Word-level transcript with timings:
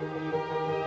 Música 0.00 0.77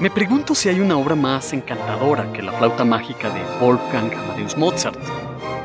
Me 0.00 0.08
pregunto 0.08 0.54
si 0.54 0.70
hay 0.70 0.80
una 0.80 0.96
obra 0.96 1.14
más 1.14 1.52
encantadora 1.52 2.32
que 2.32 2.40
la 2.40 2.52
flauta 2.52 2.86
mágica 2.86 3.28
de 3.28 3.42
Wolfgang 3.60 4.10
Amadeus 4.14 4.56
Mozart, 4.56 4.98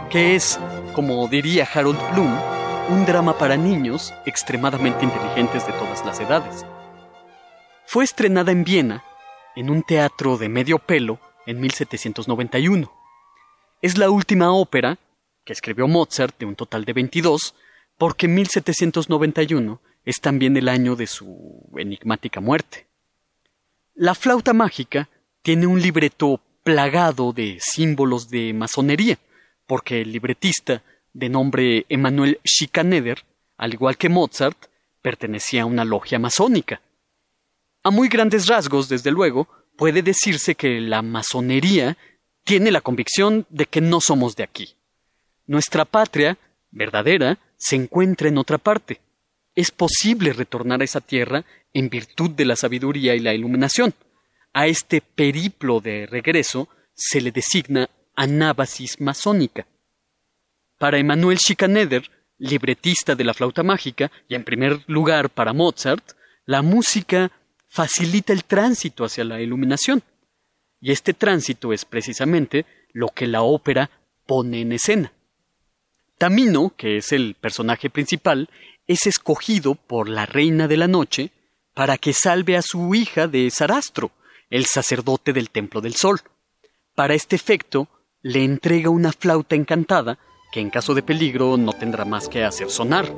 que 0.10 0.36
es, 0.36 0.60
como 0.94 1.26
diría 1.30 1.66
Harold 1.74 1.98
Bloom, 2.12 2.38
un 2.90 3.06
drama 3.06 3.38
para 3.38 3.56
niños 3.56 4.14
extremadamente 4.26 5.06
inteligentes 5.06 5.66
de 5.66 5.72
todas 5.72 6.06
las 6.06 6.20
edades. 6.20 6.66
Fue 7.86 8.04
estrenada 8.04 8.52
en 8.52 8.66
Viena, 8.66 9.06
en 9.56 9.70
un 9.70 9.84
teatro 9.84 10.38
de 10.38 10.50
medio 10.50 10.80
pelo, 10.80 11.18
en 11.46 11.62
1791. 11.62 12.92
Es 13.82 13.98
la 13.98 14.10
última 14.10 14.52
ópera 14.52 14.98
que 15.46 15.54
escribió 15.54 15.88
Mozart 15.88 16.38
de 16.38 16.46
un 16.46 16.56
total 16.56 16.84
de 16.84 16.92
22, 16.92 17.56
porque 17.98 18.28
1791 18.28 19.80
es 20.04 20.20
también 20.20 20.58
el 20.58 20.68
año 20.68 20.98
de 20.98 21.08
su 21.08 21.70
enigmática 21.78 22.42
muerte. 22.42 22.86
La 23.98 24.14
flauta 24.14 24.52
mágica 24.52 25.08
tiene 25.42 25.68
un 25.68 25.82
libreto 25.82 26.42
plagado 26.64 27.32
de 27.32 27.60
símbolos 27.62 28.30
de 28.30 28.52
masonería, 28.54 29.18
porque 29.66 30.02
el 30.02 30.12
libretista, 30.12 30.84
de 31.14 31.30
nombre 31.30 31.86
Emanuel 31.88 32.42
Schikaneder, 32.46 33.24
al 33.58 33.74
igual 33.74 33.96
que 33.96 34.10
Mozart, 34.10 34.66
pertenecía 35.02 35.62
a 35.62 35.66
una 35.66 35.86
logia 35.86 36.20
masónica. 36.20 36.82
A 37.84 37.90
muy 37.90 38.10
grandes 38.10 38.48
rasgos, 38.48 38.90
desde 38.90 39.12
luego, 39.12 39.48
puede 39.78 40.02
decirse 40.02 40.56
que 40.56 40.82
la 40.82 41.02
masonería 41.02 41.98
tiene 42.44 42.72
la 42.72 42.82
convicción 42.82 43.46
de 43.50 43.66
que 43.66 43.80
no 43.80 44.02
somos 44.02 44.36
de 44.36 44.44
aquí. 44.44 44.76
Nuestra 45.48 45.86
patria, 45.86 46.38
verdadera, 46.70 47.38
se 47.56 47.78
encuentra 47.78 48.28
en 48.28 48.40
otra 48.40 48.58
parte. 48.58 49.00
Es 49.56 49.72
posible 49.72 50.34
retornar 50.34 50.82
a 50.82 50.84
esa 50.84 51.00
tierra 51.00 51.46
en 51.76 51.90
virtud 51.90 52.32
de 52.32 52.46
la 52.46 52.56
sabiduría 52.56 53.16
y 53.16 53.20
la 53.20 53.34
iluminación. 53.34 53.94
A 54.54 54.66
este 54.66 55.02
periplo 55.02 55.82
de 55.82 56.08
regreso 56.08 56.70
se 56.94 57.20
le 57.20 57.32
designa 57.32 57.90
anábasis 58.16 59.02
masónica. 59.02 59.68
Para 60.80 60.98
Emanuel 60.98 61.38
Schikaneder, 61.38 62.10
libretista 62.38 63.14
de 63.14 63.26
la 63.26 63.34
flauta 63.34 63.62
mágica, 63.62 64.10
y 64.30 64.36
en 64.36 64.46
primer 64.46 64.84
lugar 64.88 65.30
para 65.30 65.52
Mozart, 65.52 66.14
la 66.46 66.62
música 66.62 67.30
facilita 67.68 68.32
el 68.32 68.46
tránsito 68.46 69.04
hacia 69.04 69.26
la 69.26 69.42
iluminación. 69.42 70.02
Y 70.80 70.94
este 70.94 71.14
tránsito 71.14 71.74
es 71.74 71.84
precisamente 71.84 72.66
lo 72.94 73.10
que 73.10 73.28
la 73.28 73.42
ópera 73.42 73.92
pone 74.26 74.62
en 74.62 74.72
escena. 74.72 75.12
Tamino, 76.18 76.74
que 76.78 76.96
es 76.98 77.12
el 77.12 77.36
personaje 77.36 77.90
principal, 77.90 78.50
es 78.88 79.08
escogido 79.08 79.76
por 79.76 80.08
la 80.08 80.26
reina 80.26 80.70
de 80.70 80.78
la 80.78 80.88
noche 80.88 81.32
para 81.76 81.98
que 82.00 82.14
salve 82.14 82.58
a 82.58 82.64
su 82.64 82.96
hija 82.96 83.28
de 83.28 83.52
Sarastro, 83.52 84.10
el 84.50 84.66
sacerdote 84.66 85.34
del 85.34 85.52
Templo 85.52 85.82
del 85.82 85.94
Sol. 85.94 86.22
Para 86.96 87.14
este 87.14 87.36
efecto, 87.36 87.90
le 88.24 88.44
entrega 88.44 88.90
una 88.90 89.12
flauta 89.12 89.56
encantada 89.56 90.18
que 90.52 90.62
en 90.62 90.70
caso 90.70 90.96
de 90.96 91.04
peligro 91.04 91.58
no 91.58 91.74
tendrá 91.74 92.06
más 92.06 92.30
que 92.30 92.46
hacer 92.46 92.72
sonar. 92.72 93.14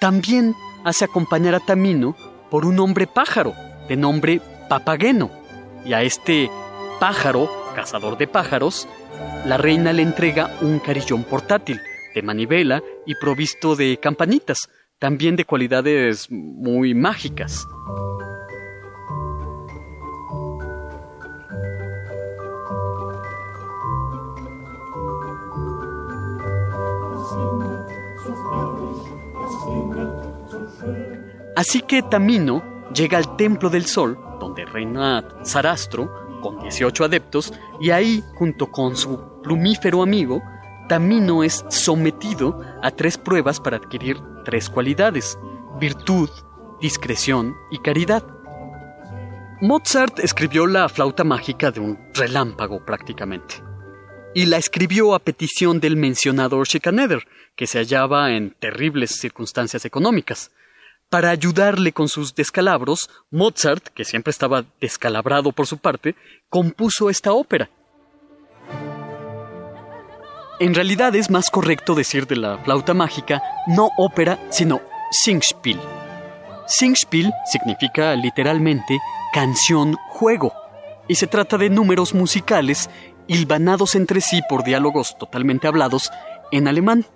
También 0.00 0.54
hace 0.84 1.04
acompañar 1.04 1.54
a 1.54 1.60
Tamino 1.60 2.16
por 2.50 2.64
un 2.64 2.78
hombre 2.78 3.06
pájaro, 3.06 3.54
de 3.88 3.96
nombre 3.96 4.40
Papageno. 4.68 5.30
Y 5.84 5.92
a 5.92 6.02
este 6.02 6.50
pájaro, 7.00 7.50
cazador 7.74 8.16
de 8.16 8.26
pájaros, 8.26 8.88
la 9.44 9.56
reina 9.56 9.92
le 9.92 10.02
entrega 10.02 10.56
un 10.60 10.78
carillón 10.78 11.24
portátil, 11.24 11.80
de 12.14 12.22
manivela 12.22 12.82
y 13.06 13.14
provisto 13.16 13.76
de 13.76 13.98
campanitas, 13.98 14.68
también 14.98 15.36
de 15.36 15.44
cualidades 15.44 16.28
muy 16.30 16.94
mágicas. 16.94 17.66
Así 31.58 31.82
que 31.82 32.02
Tamino 32.02 32.62
llega 32.94 33.18
al 33.18 33.36
Templo 33.36 33.68
del 33.68 33.84
Sol, 33.84 34.16
donde 34.38 34.64
reina 34.64 35.24
Sarastro, 35.42 36.40
con 36.40 36.60
18 36.60 37.02
adeptos, 37.02 37.52
y 37.80 37.90
ahí, 37.90 38.22
junto 38.36 38.70
con 38.70 38.94
su 38.94 39.42
plumífero 39.42 40.00
amigo, 40.00 40.40
Tamino 40.88 41.42
es 41.42 41.64
sometido 41.68 42.62
a 42.80 42.92
tres 42.92 43.18
pruebas 43.18 43.58
para 43.58 43.78
adquirir 43.78 44.18
tres 44.44 44.70
cualidades, 44.70 45.36
virtud, 45.80 46.30
discreción 46.80 47.56
y 47.72 47.78
caridad. 47.78 48.22
Mozart 49.60 50.20
escribió 50.20 50.64
la 50.68 50.88
flauta 50.88 51.24
mágica 51.24 51.72
de 51.72 51.80
un 51.80 51.98
relámpago 52.14 52.84
prácticamente, 52.84 53.56
y 54.32 54.46
la 54.46 54.58
escribió 54.58 55.12
a 55.12 55.18
petición 55.18 55.80
del 55.80 55.96
mencionado 55.96 56.64
Schikaneder, 56.64 57.26
que 57.56 57.66
se 57.66 57.78
hallaba 57.78 58.30
en 58.30 58.54
terribles 58.60 59.18
circunstancias 59.18 59.84
económicas. 59.84 60.52
Para 61.10 61.30
ayudarle 61.30 61.92
con 61.92 62.08
sus 62.08 62.34
descalabros, 62.34 63.08
Mozart, 63.30 63.88
que 63.88 64.04
siempre 64.04 64.30
estaba 64.30 64.66
descalabrado 64.78 65.52
por 65.52 65.66
su 65.66 65.78
parte, 65.78 66.14
compuso 66.50 67.08
esta 67.08 67.32
ópera. 67.32 67.70
En 70.60 70.74
realidad 70.74 71.14
es 71.14 71.30
más 71.30 71.48
correcto 71.48 71.94
decir 71.94 72.26
de 72.26 72.36
la 72.36 72.58
flauta 72.58 72.92
mágica 72.92 73.42
no 73.68 73.90
ópera, 73.96 74.38
sino 74.50 74.82
Singspiel. 75.10 75.80
Singspiel 76.66 77.32
significa 77.50 78.14
literalmente 78.14 78.98
canción 79.32 79.96
juego, 80.10 80.52
y 81.06 81.14
se 81.14 81.26
trata 81.26 81.56
de 81.56 81.70
números 81.70 82.12
musicales 82.12 82.90
hilvanados 83.28 83.94
entre 83.94 84.20
sí 84.20 84.42
por 84.46 84.62
diálogos 84.62 85.16
totalmente 85.16 85.68
hablados 85.68 86.10
en 86.52 86.68
alemán. 86.68 87.06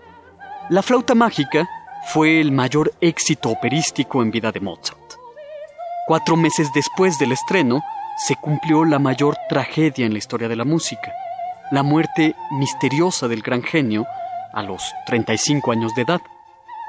La 0.70 0.82
flauta 0.82 1.14
mágica 1.14 1.68
fue 2.06 2.40
el 2.40 2.52
mayor 2.52 2.92
éxito 3.00 3.50
operístico 3.50 4.22
en 4.22 4.30
vida 4.30 4.52
de 4.52 4.60
Mozart. 4.60 4.98
Cuatro 6.06 6.36
meses 6.36 6.68
después 6.74 7.18
del 7.18 7.32
estreno, 7.32 7.82
se 8.16 8.36
cumplió 8.36 8.84
la 8.84 8.98
mayor 8.98 9.36
tragedia 9.48 10.06
en 10.06 10.12
la 10.12 10.18
historia 10.18 10.48
de 10.48 10.56
la 10.56 10.64
música, 10.64 11.12
la 11.70 11.82
muerte 11.82 12.34
misteriosa 12.50 13.28
del 13.28 13.42
gran 13.42 13.62
genio 13.62 14.06
a 14.52 14.62
los 14.62 14.82
35 15.06 15.72
años 15.72 15.94
de 15.94 16.02
edad. 16.02 16.20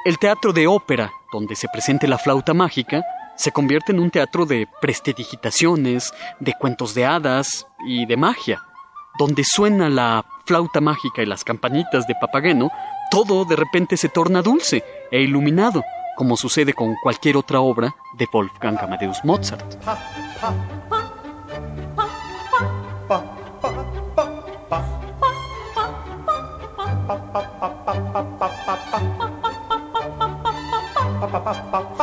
El 0.05 0.19
teatro 0.19 0.51
de 0.51 0.67
ópera, 0.67 1.11
donde 1.31 1.55
se 1.55 1.69
presente 1.69 2.07
la 2.07 2.17
flauta 2.17 2.53
mágica, 2.53 3.05
se 3.35 3.51
convierte 3.51 3.91
en 3.91 3.99
un 3.99 4.11
teatro 4.11 4.45
de 4.45 4.67
prestidigitaciones, 4.81 6.13
de 6.39 6.53
cuentos 6.53 6.93
de 6.93 7.05
hadas 7.05 7.65
y 7.85 8.05
de 8.05 8.17
magia, 8.17 8.61
donde 9.17 9.43
suena 9.43 9.89
la 9.89 10.25
flauta 10.45 10.81
mágica 10.81 11.21
y 11.23 11.25
las 11.25 11.43
campanitas 11.43 12.05
de 12.05 12.15
Papageno 12.19 12.69
todo 13.13 13.45
de 13.45 13.55
repente 13.55 13.95
se 13.95 14.09
torna 14.09 14.41
dulce 14.41 14.83
e 15.11 15.21
iluminado, 15.21 15.83
como 16.17 16.35
sucede 16.35 16.73
con 16.73 16.95
cualquier 17.03 17.37
otra 17.37 17.61
obra 17.61 17.95
de 18.17 18.27
Wolfgang 18.33 18.79
Amadeus 18.79 19.23
Mozart. 19.23 19.77